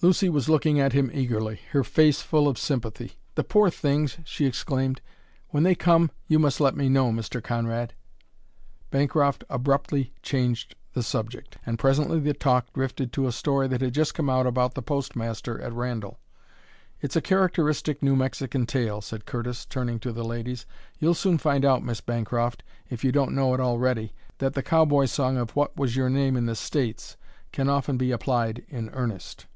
Lucy 0.00 0.28
was 0.28 0.48
looking 0.48 0.78
at 0.78 0.92
him 0.92 1.10
eagerly, 1.12 1.58
her 1.72 1.82
face 1.82 2.22
full 2.22 2.46
of 2.46 2.56
sympathy. 2.56 3.14
"The 3.34 3.42
poor 3.42 3.68
things!" 3.68 4.18
she 4.24 4.46
exclaimed. 4.46 5.00
"When 5.48 5.64
they 5.64 5.74
come 5.74 6.12
you 6.28 6.38
must 6.38 6.60
let 6.60 6.76
me 6.76 6.88
know, 6.88 7.10
Mr. 7.10 7.42
Conrad." 7.42 7.94
Bancroft 8.92 9.42
abruptly 9.50 10.12
changed 10.22 10.76
the 10.92 11.02
subject, 11.02 11.58
and 11.66 11.80
presently 11.80 12.20
the 12.20 12.32
talk 12.32 12.72
drifted 12.72 13.12
to 13.12 13.26
a 13.26 13.32
story 13.32 13.66
that 13.66 13.80
had 13.80 13.92
just 13.92 14.14
come 14.14 14.30
out 14.30 14.46
about 14.46 14.74
the 14.74 14.82
postmaster 14.82 15.60
at 15.60 15.72
Randall. 15.72 16.20
"It's 17.00 17.16
a 17.16 17.20
characteristic 17.20 18.00
New 18.00 18.14
Mexican 18.14 18.66
tale," 18.66 19.00
said 19.00 19.26
Curtis, 19.26 19.66
turning 19.66 19.98
to 19.98 20.12
the 20.12 20.22
ladies. 20.22 20.64
"You'll 21.00 21.14
soon 21.14 21.38
find 21.38 21.64
out, 21.64 21.82
Miss 21.82 22.00
Bancroft, 22.00 22.62
if 22.88 23.02
you 23.02 23.10
don't 23.10 23.34
know 23.34 23.52
it 23.52 23.58
already, 23.58 24.14
that 24.38 24.54
the 24.54 24.62
cowboy 24.62 25.06
song 25.06 25.36
of 25.36 25.56
'What 25.56 25.76
was 25.76 25.96
your 25.96 26.08
name 26.08 26.36
in 26.36 26.46
the 26.46 26.54
States?' 26.54 27.16
can 27.50 27.68
often 27.68 27.96
be 27.96 28.12
applied 28.12 28.64
in 28.68 28.90
earnest." 28.90 29.46